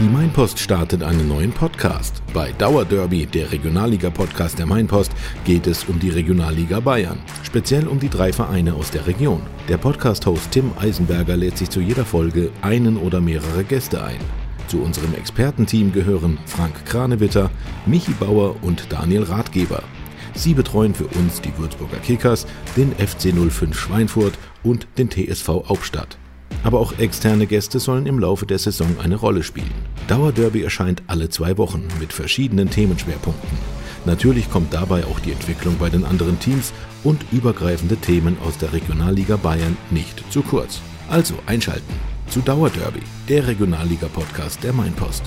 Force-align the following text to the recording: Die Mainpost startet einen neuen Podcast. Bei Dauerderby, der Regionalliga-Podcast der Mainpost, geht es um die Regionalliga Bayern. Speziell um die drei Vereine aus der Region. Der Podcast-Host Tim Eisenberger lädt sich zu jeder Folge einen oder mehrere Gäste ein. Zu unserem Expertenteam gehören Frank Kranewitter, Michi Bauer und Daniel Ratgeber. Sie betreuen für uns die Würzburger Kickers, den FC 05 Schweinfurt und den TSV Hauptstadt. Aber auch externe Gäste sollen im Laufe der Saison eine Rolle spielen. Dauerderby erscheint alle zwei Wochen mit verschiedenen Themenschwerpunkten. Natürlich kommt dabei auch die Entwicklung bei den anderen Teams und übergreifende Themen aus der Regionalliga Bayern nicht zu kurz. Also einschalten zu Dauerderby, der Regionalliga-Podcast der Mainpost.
Die 0.00 0.08
Mainpost 0.08 0.58
startet 0.58 1.02
einen 1.02 1.28
neuen 1.28 1.52
Podcast. 1.52 2.22
Bei 2.32 2.52
Dauerderby, 2.52 3.26
der 3.26 3.52
Regionalliga-Podcast 3.52 4.58
der 4.58 4.64
Mainpost, 4.64 5.12
geht 5.44 5.66
es 5.66 5.84
um 5.84 6.00
die 6.00 6.08
Regionalliga 6.08 6.80
Bayern. 6.80 7.18
Speziell 7.42 7.86
um 7.86 8.00
die 8.00 8.08
drei 8.08 8.32
Vereine 8.32 8.72
aus 8.72 8.90
der 8.90 9.06
Region. 9.06 9.42
Der 9.68 9.76
Podcast-Host 9.76 10.52
Tim 10.52 10.72
Eisenberger 10.80 11.36
lädt 11.36 11.58
sich 11.58 11.68
zu 11.68 11.82
jeder 11.82 12.06
Folge 12.06 12.50
einen 12.62 12.96
oder 12.96 13.20
mehrere 13.20 13.62
Gäste 13.62 14.02
ein. 14.02 14.16
Zu 14.68 14.80
unserem 14.80 15.12
Expertenteam 15.12 15.92
gehören 15.92 16.38
Frank 16.46 16.86
Kranewitter, 16.86 17.50
Michi 17.84 18.12
Bauer 18.12 18.56
und 18.62 18.90
Daniel 18.90 19.24
Ratgeber. 19.24 19.82
Sie 20.32 20.54
betreuen 20.54 20.94
für 20.94 21.08
uns 21.08 21.42
die 21.42 21.52
Würzburger 21.58 21.98
Kickers, 21.98 22.46
den 22.74 22.92
FC 22.92 23.34
05 23.34 23.78
Schweinfurt 23.78 24.32
und 24.62 24.86
den 24.96 25.10
TSV 25.10 25.68
Hauptstadt. 25.68 26.16
Aber 26.62 26.80
auch 26.80 26.98
externe 26.98 27.46
Gäste 27.46 27.78
sollen 27.80 28.06
im 28.06 28.18
Laufe 28.18 28.46
der 28.46 28.58
Saison 28.58 28.96
eine 29.02 29.16
Rolle 29.16 29.42
spielen. 29.42 29.70
Dauerderby 30.08 30.62
erscheint 30.62 31.02
alle 31.06 31.28
zwei 31.28 31.56
Wochen 31.58 31.86
mit 31.98 32.12
verschiedenen 32.12 32.70
Themenschwerpunkten. 32.70 33.58
Natürlich 34.04 34.50
kommt 34.50 34.72
dabei 34.72 35.04
auch 35.04 35.20
die 35.20 35.32
Entwicklung 35.32 35.76
bei 35.78 35.90
den 35.90 36.04
anderen 36.04 36.38
Teams 36.38 36.72
und 37.04 37.24
übergreifende 37.32 37.96
Themen 37.96 38.36
aus 38.46 38.58
der 38.58 38.72
Regionalliga 38.72 39.36
Bayern 39.36 39.76
nicht 39.90 40.22
zu 40.32 40.42
kurz. 40.42 40.80
Also 41.08 41.34
einschalten 41.46 41.94
zu 42.30 42.40
Dauerderby, 42.40 43.02
der 43.28 43.46
Regionalliga-Podcast 43.46 44.62
der 44.62 44.72
Mainpost. 44.72 45.24